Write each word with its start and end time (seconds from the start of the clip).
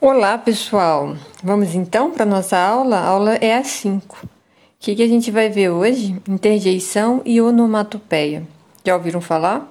Olá, 0.00 0.38
pessoal! 0.38 1.16
Vamos 1.42 1.74
então 1.74 2.12
para 2.12 2.22
a 2.22 2.26
nossa 2.26 2.56
aula? 2.56 2.98
A 2.98 3.04
aula 3.04 3.34
é 3.34 3.56
a 3.56 3.64
5. 3.64 4.16
O 4.22 4.28
que, 4.78 4.94
que 4.94 5.02
a 5.02 5.08
gente 5.08 5.28
vai 5.28 5.48
ver 5.48 5.70
hoje? 5.70 6.16
Interjeição 6.28 7.20
e 7.24 7.40
onomatopeia. 7.40 8.44
Já 8.84 8.94
ouviram 8.94 9.20
falar? 9.20 9.68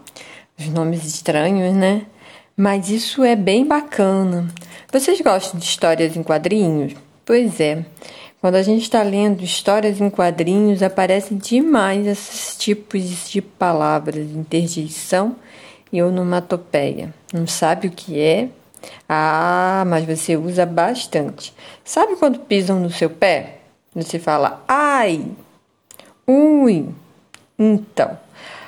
Os 0.59 0.67
nomes 0.67 1.05
estranhos, 1.05 1.73
né? 1.73 2.05
Mas 2.57 2.89
isso 2.89 3.23
é 3.23 3.37
bem 3.37 3.65
bacana. 3.65 4.45
Vocês 4.91 5.21
gostam 5.21 5.57
de 5.57 5.65
histórias 5.65 6.17
em 6.17 6.23
quadrinhos? 6.23 6.93
Pois 7.25 7.61
é. 7.61 7.85
Quando 8.41 8.55
a 8.55 8.63
gente 8.63 8.81
está 8.81 9.03
lendo 9.03 9.45
histórias 9.45 10.01
em 10.01 10.09
quadrinhos, 10.09 10.83
aparecem 10.83 11.37
demais 11.37 12.05
esses 12.05 12.57
tipos 12.57 13.29
de 13.29 13.41
palavras, 13.41 14.29
interjeição 14.29 15.37
e 15.89 16.03
onomatopeia. 16.03 17.13
Não 17.31 17.47
sabe 17.47 17.87
o 17.87 17.91
que 17.91 18.19
é? 18.19 18.49
Ah, 19.07 19.83
mas 19.87 20.05
você 20.05 20.35
usa 20.35 20.65
bastante. 20.65 21.53
Sabe 21.83 22.15
quando 22.15 22.39
pisam 22.39 22.79
no 22.79 22.91
seu 22.91 23.09
pé? 23.09 23.59
Você 23.95 24.19
fala 24.19 24.63
ai, 24.67 25.25
ui. 26.27 26.89
Então, 27.57 28.17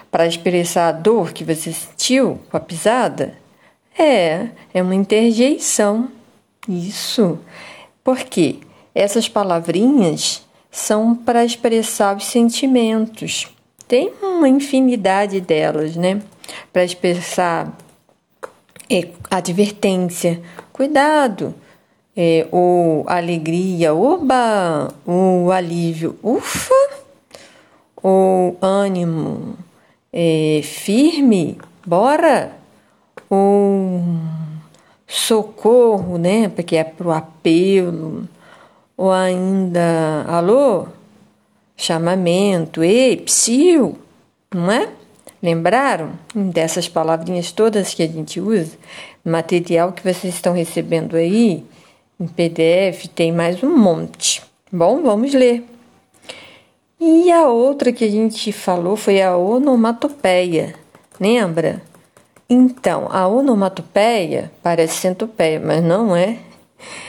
para 0.10 0.26
expressar 0.26 0.88
a 0.88 0.92
dor 0.92 1.34
que 1.34 1.44
você 1.44 1.72
sentiu 1.72 2.40
com 2.50 2.58
a 2.58 2.60
pisada, 2.60 3.38
é, 3.98 4.48
é 4.74 4.82
uma 4.82 4.96
interjeição. 4.96 6.10
Isso. 6.68 7.40
Porque 8.04 8.60
essas 8.96 9.28
palavrinhas 9.30 10.46
são 10.72 11.16
para 11.16 11.46
expressar 11.46 12.16
os 12.16 12.26
sentimentos. 12.26 13.48
Tem 13.88 14.12
uma 14.22 14.48
infinidade 14.48 15.42
delas, 15.42 15.96
né? 15.96 16.22
Para 16.72 16.84
expressar 16.84 17.76
é, 18.90 19.08
advertência, 19.30 20.42
cuidado, 20.74 21.54
é, 22.16 22.48
ou 22.52 23.06
alegria, 23.08 23.94
oba, 23.94 24.94
ou 25.06 25.52
alívio, 25.52 26.18
ufa, 26.24 26.74
ou 28.02 28.58
ânimo, 28.62 29.56
é, 30.12 30.62
firme, 30.64 31.58
bora, 31.86 32.52
ou 33.30 34.02
socorro, 35.08 36.18
né, 36.18 36.50
porque 36.50 36.76
é 36.76 36.84
pro 36.84 37.12
apelo, 37.12 38.28
ou 38.98 39.12
ainda, 39.12 40.26
alô, 40.28 40.88
chamamento, 41.78 42.84
ei, 42.84 43.18
psiu, 43.18 43.98
não 44.54 44.72
é? 44.72 44.90
Lembraram 45.42 46.12
dessas 46.36 46.90
palavrinhas 46.90 47.52
todas 47.52 47.94
que 47.94 48.04
a 48.04 48.08
gente 48.08 48.42
usa? 48.42 48.78
Material 49.24 49.94
que 49.94 50.02
vocês 50.02 50.34
estão 50.34 50.54
recebendo 50.54 51.16
aí, 51.16 51.64
em 52.20 52.28
PDF, 52.28 53.08
tem 53.16 53.32
mais 53.32 53.64
um 53.64 53.76
monte. 53.76 54.42
Bom, 54.72 55.02
vamos 55.02 55.34
ler. 55.34 55.64
E 57.00 57.32
a 57.32 57.48
outra 57.48 57.94
que 57.94 58.04
a 58.04 58.12
gente 58.12 58.52
falou 58.52 58.98
foi 58.98 59.22
a 59.22 59.38
onomatopeia, 59.38 60.76
lembra? 61.18 61.82
Então, 62.50 63.08
a 63.10 63.26
onomatopeia 63.26 64.52
parece 64.62 64.98
centopeia, 64.98 65.62
mas 65.62 65.82
não 65.82 66.14
é. 66.14 66.38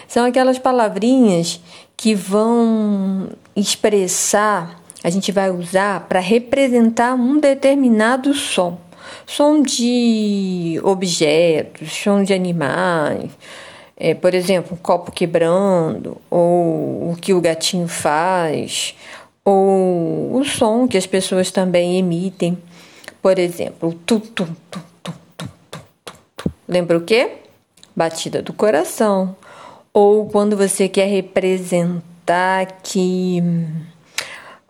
São 0.06 0.24
aquelas 0.24 0.58
palavrinhas 0.58 1.60
que 1.96 2.14
vão 2.14 3.30
expressar 3.56 4.79
a 5.02 5.10
gente 5.10 5.32
vai 5.32 5.50
usar 5.50 6.06
para 6.08 6.20
representar 6.20 7.14
um 7.14 7.38
determinado 7.38 8.34
som. 8.34 8.78
Som 9.26 9.62
de 9.62 10.80
objetos, 10.82 11.92
som 11.92 12.22
de 12.22 12.34
animais, 12.34 13.30
é, 13.96 14.14
por 14.14 14.34
exemplo, 14.34 14.74
um 14.74 14.82
copo 14.82 15.10
quebrando, 15.12 16.16
ou 16.30 17.10
o 17.10 17.16
que 17.20 17.34
o 17.34 17.40
gatinho 17.40 17.88
faz, 17.88 18.94
ou 19.44 20.36
o 20.36 20.44
som 20.44 20.86
que 20.86 20.96
as 20.96 21.06
pessoas 21.06 21.50
também 21.50 21.98
emitem. 21.98 22.56
Por 23.22 23.38
exemplo, 23.38 23.94
tu, 24.06 24.20
tu, 24.20 24.48
tu, 24.70 24.80
tu, 25.02 25.14
tu, 25.36 25.48
tu, 25.70 25.80
tu. 26.36 26.50
Lembra 26.66 26.96
o 26.96 27.02
quê? 27.02 27.32
Batida 27.94 28.40
do 28.40 28.52
coração. 28.52 29.36
Ou 29.92 30.26
quando 30.26 30.56
você 30.56 30.88
quer 30.88 31.06
representar 31.06 32.66
que 32.82 33.42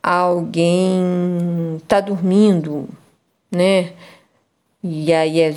alguém 0.02 1.76
está 1.76 2.00
dormindo, 2.00 2.88
né? 3.50 3.92
E 4.82 5.12
aí 5.12 5.40
é 5.40 5.54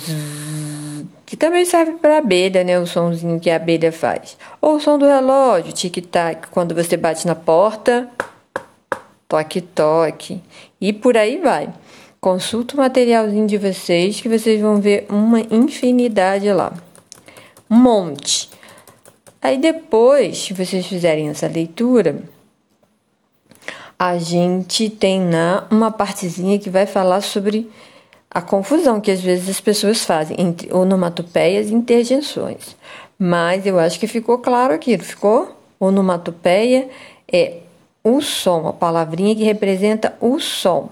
que 1.24 1.36
também 1.36 1.64
serve 1.64 1.92
para 1.92 2.18
abelha, 2.18 2.62
né? 2.62 2.78
O 2.78 2.86
somzinho 2.86 3.40
que 3.40 3.50
a 3.50 3.56
abelha 3.56 3.90
faz. 3.90 4.36
Ou 4.60 4.76
o 4.76 4.80
som 4.80 4.98
do 4.98 5.06
relógio, 5.06 5.72
tic-tac, 5.72 6.48
quando 6.48 6.74
você 6.74 6.96
bate 6.96 7.26
na 7.26 7.34
porta, 7.34 8.08
toque-toque. 9.26 10.42
E 10.80 10.92
por 10.92 11.16
aí 11.16 11.38
vai. 11.38 11.72
Consulta 12.20 12.74
o 12.74 12.78
materialzinho 12.78 13.46
de 13.46 13.58
vocês 13.58 14.20
que 14.20 14.28
vocês 14.28 14.60
vão 14.60 14.80
ver 14.80 15.06
uma 15.08 15.40
infinidade 15.40 16.50
lá. 16.52 16.72
Um 17.70 17.76
monte. 17.76 18.50
Aí 19.40 19.58
depois 19.58 20.46
que 20.46 20.54
vocês 20.54 20.86
fizerem 20.86 21.28
essa 21.28 21.46
leitura, 21.46 22.22
a 23.98 24.18
gente 24.18 24.90
tem 24.90 25.30
lá 25.30 25.66
uma 25.70 25.90
partezinha 25.90 26.58
que 26.58 26.70
vai 26.70 26.86
falar 26.86 27.20
sobre 27.20 27.70
a 28.30 28.42
confusão 28.42 29.00
que 29.00 29.10
às 29.10 29.20
vezes 29.20 29.48
as 29.48 29.60
pessoas 29.60 30.04
fazem 30.04 30.36
entre 30.40 30.72
onomatopeias 30.72 31.70
e 31.70 31.74
interjeições. 31.74 32.76
Mas 33.18 33.64
eu 33.64 33.78
acho 33.78 33.98
que 34.00 34.08
ficou 34.08 34.38
claro 34.38 34.74
aqui, 34.74 34.98
ficou? 34.98 35.56
Onomatopeia 35.78 36.88
é 37.32 37.58
o 38.02 38.20
som, 38.20 38.66
a 38.66 38.72
palavrinha 38.72 39.34
que 39.34 39.44
representa 39.44 40.14
o 40.20 40.40
som. 40.40 40.90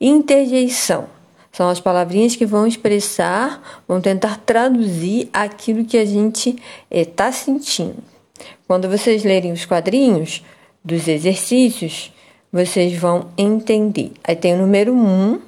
Interjeição 0.00 1.06
são 1.52 1.68
as 1.68 1.78
palavrinhas 1.78 2.34
que 2.34 2.44
vão 2.44 2.66
expressar, 2.66 3.82
vão 3.86 4.00
tentar 4.00 4.38
traduzir 4.38 5.28
aquilo 5.32 5.84
que 5.84 5.96
a 5.96 6.04
gente 6.04 6.56
está 6.90 7.28
eh, 7.28 7.32
sentindo. 7.32 8.02
Quando 8.66 8.88
vocês 8.88 9.22
lerem 9.22 9.52
os 9.52 9.64
quadrinhos, 9.64 10.42
dos 10.84 11.08
exercícios, 11.08 12.12
vocês 12.52 12.94
vão 12.96 13.28
entender. 13.38 14.12
Aí 14.22 14.36
tem 14.36 14.54
o 14.54 14.58
número 14.58 14.92
1, 14.92 14.96
um, 14.96 15.40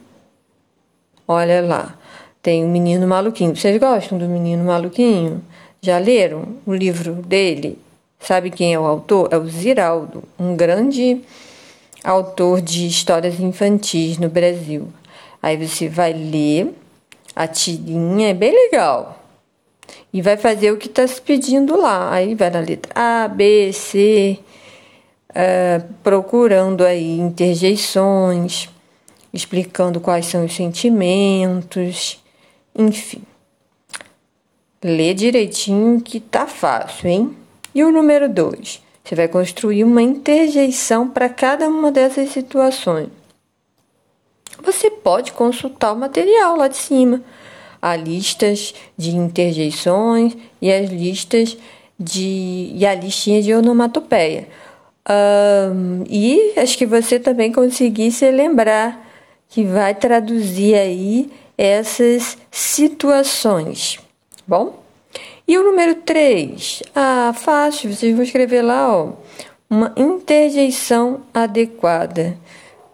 olha 1.28 1.60
lá, 1.60 1.98
tem 2.42 2.64
o 2.64 2.68
Menino 2.68 3.06
Maluquinho. 3.06 3.54
Vocês 3.54 3.78
gostam 3.78 4.18
do 4.18 4.26
Menino 4.26 4.64
Maluquinho? 4.64 5.42
Já 5.80 5.98
leram 5.98 6.56
o 6.64 6.74
livro 6.74 7.14
dele? 7.14 7.78
Sabe 8.18 8.50
quem 8.50 8.72
é 8.72 8.78
o 8.78 8.84
autor? 8.84 9.28
É 9.30 9.36
o 9.36 9.46
Ziraldo, 9.46 10.24
um 10.38 10.56
grande 10.56 11.20
autor 12.02 12.60
de 12.60 12.86
histórias 12.86 13.38
infantis 13.38 14.16
no 14.16 14.28
Brasil. 14.28 14.88
Aí 15.42 15.56
você 15.56 15.88
vai 15.88 16.12
ler 16.12 16.74
a 17.34 17.46
tirinha, 17.46 18.30
é 18.30 18.34
bem 18.34 18.52
legal. 18.52 19.22
E 20.12 20.22
vai 20.22 20.36
fazer 20.36 20.72
o 20.72 20.76
que 20.76 20.86
está 20.86 21.06
se 21.06 21.20
pedindo 21.20 21.76
lá. 21.76 22.10
Aí 22.12 22.34
vai 22.34 22.48
na 22.50 22.60
letra 22.60 22.92
A, 22.94 23.28
B, 23.28 23.72
C, 23.72 24.38
é, 25.38 25.82
procurando 26.02 26.82
aí 26.82 27.20
interjeições, 27.20 28.70
explicando 29.34 30.00
quais 30.00 30.24
são 30.24 30.46
os 30.46 30.56
sentimentos, 30.56 32.24
enfim. 32.74 33.22
Lê 34.82 35.12
direitinho 35.12 36.00
que 36.00 36.20
tá 36.20 36.46
fácil, 36.46 37.10
hein? 37.10 37.36
E 37.74 37.84
o 37.84 37.92
número 37.92 38.30
dois, 38.30 38.82
você 39.04 39.14
vai 39.14 39.28
construir 39.28 39.84
uma 39.84 40.00
interjeição 40.00 41.06
para 41.06 41.28
cada 41.28 41.68
uma 41.68 41.92
dessas 41.92 42.30
situações. 42.30 43.08
Você 44.62 44.90
pode 44.90 45.32
consultar 45.32 45.92
o 45.92 45.96
material 45.96 46.56
lá 46.56 46.66
de 46.66 46.78
cima, 46.78 47.20
as 47.82 48.00
listas 48.00 48.74
de 48.96 49.14
interjeições 49.14 50.34
e 50.62 50.72
as 50.72 50.88
listas 50.88 51.58
de 52.00 52.72
e 52.74 52.86
a 52.86 52.94
listinha 52.94 53.42
de 53.42 53.52
onomatopeia 53.52 54.48
um, 55.08 56.04
e 56.08 56.54
acho 56.56 56.76
que 56.76 56.86
você 56.86 57.18
também 57.18 57.52
conseguisse 57.52 58.28
lembrar 58.30 59.06
que 59.48 59.62
vai 59.62 59.94
traduzir 59.94 60.74
aí 60.74 61.30
essas 61.56 62.36
situações. 62.50 63.98
Bom? 64.46 64.82
E 65.46 65.56
o 65.56 65.62
número 65.62 65.94
3? 65.94 66.82
Ah, 66.94 67.32
fácil, 67.32 67.92
vocês 67.92 68.14
vão 68.14 68.24
escrever 68.24 68.62
lá, 68.62 68.92
ó, 68.92 69.12
uma 69.70 69.92
interjeição 69.96 71.20
adequada. 71.32 72.36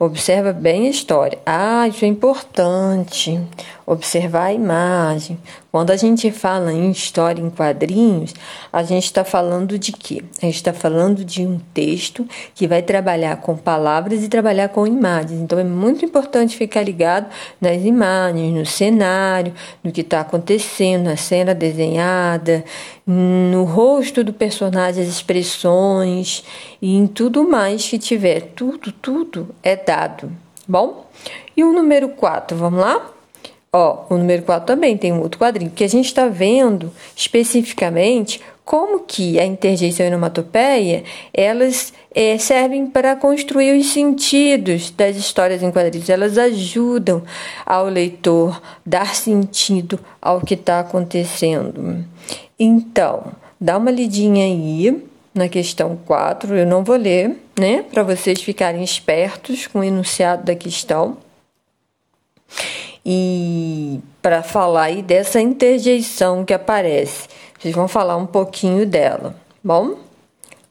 Observa 0.05 0.53
bem 0.53 0.89
a 0.89 0.91
história. 0.91 1.39
Ah, 1.47 1.87
isso 1.87 2.05
é 2.05 2.09
importante. 2.09 3.41
observar 3.87 4.47
a 4.47 4.53
imagem. 4.53 5.39
Quando 5.71 5.91
a 5.91 5.97
gente 5.97 6.31
fala 6.31 6.73
em 6.73 6.91
história 6.91 7.43
em 7.43 7.51
quadrinhos, 7.51 8.35
a 8.73 8.83
gente 8.83 9.05
está 9.05 9.25
falando 9.25 9.79
de 9.79 9.93
quê? 9.93 10.23
A 10.41 10.47
gente 10.47 10.57
está 10.57 10.73
falando 10.73 11.25
de 11.25 11.47
um 11.47 11.59
texto 11.75 12.27
que 12.55 12.67
vai 12.67 12.81
trabalhar 12.83 13.37
com 13.37 13.57
palavras 13.57 14.23
e 14.23 14.29
trabalhar 14.29 14.69
com 14.69 14.87
imagens. 14.87 15.41
Então 15.41 15.59
é 15.59 15.65
muito 15.65 16.05
importante 16.05 16.57
ficar 16.57 16.83
ligado 16.83 17.27
nas 17.61 17.83
imagens, 17.83 18.55
no 18.55 18.67
cenário, 18.67 19.53
no 19.83 19.91
que 19.91 20.03
está 20.03 20.21
acontecendo, 20.21 21.05
na 21.05 21.17
cena 21.17 21.55
desenhada, 21.55 22.65
no 23.07 23.65
rosto 23.65 24.23
do 24.23 24.33
personagem, 24.33 25.03
as 25.03 25.09
expressões 25.09 26.45
e 26.81 26.97
em 26.97 27.07
tudo 27.07 27.49
mais 27.49 27.89
que 27.89 27.99
tiver. 27.99 28.53
Tudo, 28.55 28.93
tudo 28.93 29.49
é 29.63 29.75
dado. 29.75 29.92
Bom? 30.67 31.07
E 31.57 31.65
o 31.65 31.73
número 31.73 32.11
4, 32.11 32.57
vamos 32.57 32.81
lá? 32.81 33.11
Ó, 33.75 34.05
o 34.11 34.19
número 34.19 34.43
4 34.43 34.67
também 34.67 34.97
tem 34.97 35.13
um 35.13 35.21
outro 35.21 35.41
quadrinho, 35.41 35.71
que 35.71 35.83
a 35.83 35.89
gente 35.89 36.07
está 36.07 36.29
vendo 36.29 36.93
especificamente 37.17 38.41
como 38.65 39.01
que 39.01 39.41
a 39.41 39.45
interjeição 39.45 40.05
e 40.05 40.09
a 40.09 40.13
onomatopeia, 40.13 41.05
elas 41.33 41.93
é, 42.15 42.39
servem 42.39 42.87
para 42.87 43.17
construir 43.17 43.79
os 43.79 43.93
sentidos 43.93 44.91
das 44.91 45.17
histórias 45.17 45.63
em 45.63 45.71
quadrinhos. 45.71 46.09
Elas 46.09 46.39
ajudam 46.39 47.23
ao 47.67 47.87
leitor 47.87 48.63
dar 48.85 49.15
sentido 49.15 49.99
ao 50.21 50.41
que 50.41 50.55
está 50.55 50.81
acontecendo. 50.81 52.05
Então, 52.59 53.33
dá 53.61 53.77
uma 53.77 53.91
lidinha 53.91 54.45
aí 54.45 55.03
na 55.35 55.49
questão 55.49 55.97
4, 55.97 56.55
eu 56.57 56.67
não 56.67 56.85
vou 56.85 56.97
ler, 56.97 57.43
né, 57.59 57.83
para 57.83 58.03
vocês 58.03 58.43
ficarem 58.43 58.83
espertos 58.83 59.67
com 59.67 59.81
o 59.81 59.85
enunciado 59.85 60.45
da 60.45 60.55
questão 60.55 61.17
e 63.05 64.01
para 64.21 64.43
falar 64.43 64.85
aí 64.85 65.03
dessa 65.03 65.41
interjeição 65.41 66.45
que 66.45 66.55
aparece. 66.55 67.29
Vocês 67.59 67.75
vão 67.75 67.89
falar 67.89 68.17
um 68.17 68.27
pouquinho 68.27 68.87
dela, 68.87 69.35
bom? 69.63 69.97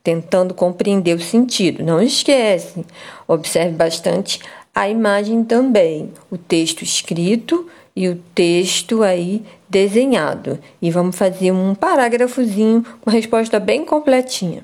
Tentando 0.03 0.53
compreender 0.53 1.15
o 1.15 1.21
sentido. 1.21 1.83
Não 1.83 2.01
esquece, 2.01 2.85
observe 3.27 3.71
bastante 3.71 4.39
a 4.73 4.87
imagem 4.87 5.43
também, 5.43 6.11
o 6.29 6.37
texto 6.37 6.81
escrito 6.83 7.69
e 7.95 8.07
o 8.07 8.15
texto 8.33 9.03
aí 9.03 9.43
desenhado. 9.67 10.59
E 10.81 10.89
vamos 10.89 11.15
fazer 11.15 11.51
um 11.51 11.75
parágrafozinho 11.75 12.85
com 13.01 13.09
resposta 13.09 13.59
bem 13.59 13.83
completinha. 13.85 14.63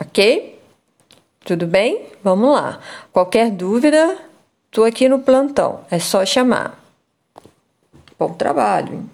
Ok? 0.00 0.58
Tudo 1.44 1.66
bem? 1.66 2.06
Vamos 2.22 2.52
lá. 2.52 2.80
Qualquer 3.12 3.50
dúvida, 3.50 4.16
estou 4.66 4.84
aqui 4.84 5.08
no 5.08 5.18
plantão. 5.18 5.80
É 5.90 5.98
só 5.98 6.24
chamar. 6.24 6.80
Bom 8.18 8.32
trabalho. 8.32 9.04